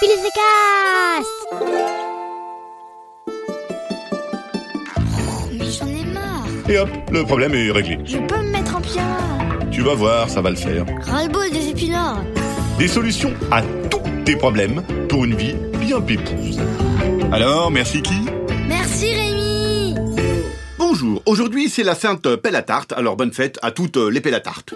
[0.00, 1.26] Billy the Cast
[5.18, 6.46] Oh, mais j'en ai marre.
[6.68, 7.98] Et hop, le problème est réglé.
[8.04, 9.16] Je peux me mettre en pyjama.
[9.70, 10.84] Tu vas voir, ça va le faire.
[11.02, 12.22] Ras-le-bol des épinards.
[12.78, 16.60] Des solutions à tous tes problèmes pour une vie bien pépouse.
[17.32, 18.20] Alors, merci qui?
[18.68, 19.94] Merci Rémi.
[20.78, 24.34] Bonjour, aujourd'hui c'est la Sainte Pelle à Tarte, alors bonne fête à toutes les pelles
[24.34, 24.74] à tarte.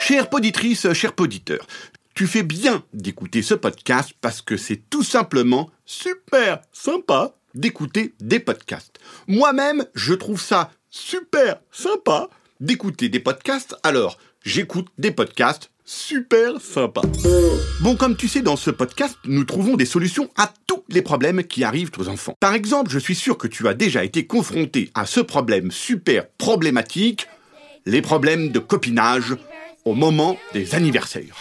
[0.00, 1.66] Chère poditrice, cher poditeur,
[2.14, 8.40] tu fais bien d'écouter ce podcast parce que c'est tout simplement super sympa d'écouter des
[8.40, 8.98] podcasts.
[9.26, 12.28] Moi-même, je trouve ça super sympa
[12.60, 17.02] d'écouter des podcasts, alors j'écoute des podcasts super sympas.
[17.80, 21.42] Bon, comme tu sais, dans ce podcast, nous trouvons des solutions à tous les problèmes
[21.44, 22.36] qui arrivent aux enfants.
[22.40, 26.28] Par exemple, je suis sûr que tu as déjà été confronté à ce problème super
[26.38, 27.26] problématique,
[27.84, 29.34] les problèmes de copinage
[29.84, 31.36] au moment des anniversaires.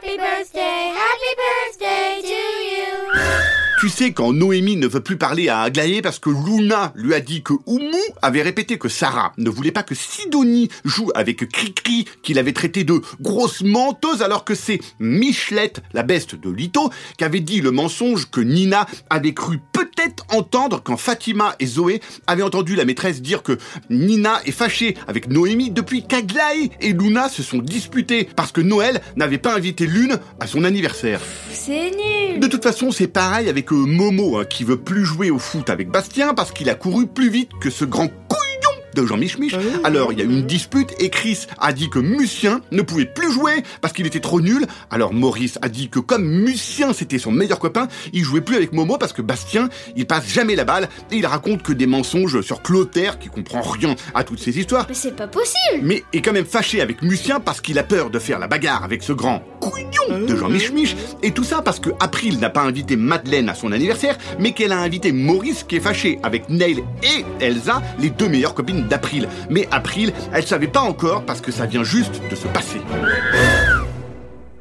[0.00, 3.38] Happy birthday, happy birthday, to you.
[3.80, 7.20] Tu sais quand Noémie ne veut plus parler à Aglaé parce que Luna lui a
[7.20, 12.04] dit que Oumou avait répété que Sarah ne voulait pas que Sidonie joue avec Cricri
[12.22, 17.24] qu'il avait traité de grosse menteuse alors que c'est Michelette, la beste de Lito, qui
[17.24, 19.60] avait dit le mensonge que Nina avait cru
[20.30, 23.58] entendre quand Fatima et Zoé avaient entendu la maîtresse dire que
[23.90, 29.00] Nina est fâchée avec Noémie depuis qu'Aglaé et Luna se sont disputés parce que Noël
[29.16, 31.20] n'avait pas invité l'une à son anniversaire.
[31.52, 32.40] C'est nul.
[32.40, 35.70] De toute façon, c'est pareil avec euh, Momo, hein, qui veut plus jouer au foot
[35.70, 38.08] avec Bastien parce qu'il a couru plus vite que ce grand
[39.02, 39.54] de Jean Mich Mich.
[39.84, 43.04] Alors, il y a eu une dispute et Chris a dit que Lucien ne pouvait
[43.06, 44.66] plus jouer parce qu'il était trop nul.
[44.90, 48.72] Alors, Maurice a dit que comme Lucien c'était son meilleur copain, il jouait plus avec
[48.72, 52.40] Momo parce que Bastien, il passe jamais la balle et il raconte que des mensonges
[52.40, 55.82] sur Clotaire qui comprend rien à toutes ces histoires Mais c'est pas possible.
[55.82, 58.84] mais est quand même fâché avec Lucien parce qu'il a peur de faire la bagarre
[58.84, 60.96] avec ce grand couillon de Jean Mich Mich.
[61.22, 64.72] Et tout ça parce que April n'a pas invité Madeleine à son anniversaire, mais qu'elle
[64.72, 69.28] a invité Maurice qui est fâché avec Neil et Elsa, les deux meilleures copines d'April.
[69.50, 72.80] Mais April, elle savait pas encore parce que ça vient juste de se passer.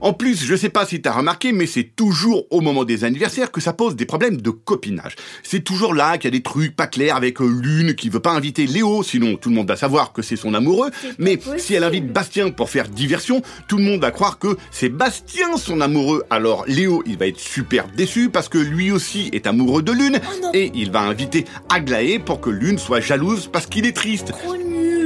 [0.00, 3.50] En plus, je sais pas si t'as remarqué, mais c'est toujours au moment des anniversaires
[3.50, 5.16] que ça pose des problèmes de copinage.
[5.42, 8.20] C'est toujours là qu'il y a des trucs pas clairs avec euh, Lune qui veut
[8.20, 10.90] pas inviter Léo, sinon tout le monde va savoir que c'est son amoureux.
[11.18, 14.90] Mais si elle invite Bastien pour faire diversion, tout le monde va croire que c'est
[14.90, 16.24] Bastien son amoureux.
[16.28, 20.20] Alors Léo, il va être super déçu parce que lui aussi est amoureux de Lune
[20.52, 24.32] et il va inviter Aglaé pour que Lune soit jalouse parce qu'il est triste.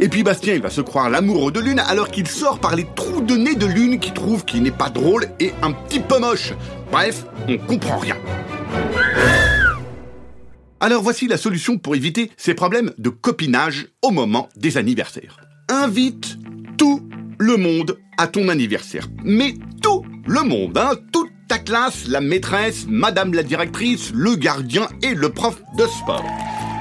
[0.00, 2.86] Et puis Bastien, il va se croire l'amoureux de Lune alors qu'il sort par les
[2.94, 6.18] trous de nez de Lune qui trouve qu'il n'est pas drôle et un petit peu
[6.18, 6.52] moche.
[6.92, 8.16] Bref, on comprend rien.
[10.80, 15.40] Alors voici la solution pour éviter ces problèmes de copinage au moment des anniversaires.
[15.68, 16.38] Invite
[16.76, 17.02] tout
[17.38, 19.08] le monde à ton anniversaire.
[19.24, 24.88] Mais tout le monde, hein, toute ta classe, la maîtresse, madame la directrice, le gardien
[25.02, 26.24] et le prof de sport.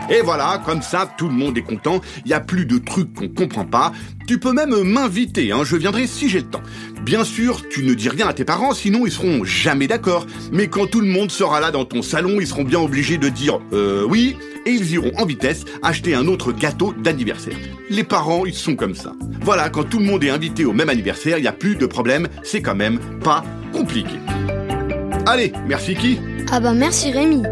[0.10, 3.14] Et voilà, comme ça, tout le monde est content, il n'y a plus de trucs
[3.14, 3.92] qu'on comprend pas.
[4.26, 6.62] Tu peux même m'inviter, hein, je viendrai si j'ai le temps.
[7.02, 10.26] Bien sûr, tu ne dis rien à tes parents, sinon ils seront jamais d'accord.
[10.52, 13.30] Mais quand tout le monde sera là dans ton salon, ils seront bien obligés de
[13.30, 14.36] dire euh, oui,
[14.66, 17.56] et ils iront en vitesse acheter un autre gâteau d'anniversaire.
[17.90, 19.14] Les parents, ils sont comme ça.
[19.42, 21.86] Voilà, quand tout le monde est invité au même anniversaire, il n'y a plus de
[21.86, 24.16] problème, c'est quand même pas compliqué.
[25.26, 26.20] Allez, merci qui
[26.52, 27.44] Ah bah merci Rémi.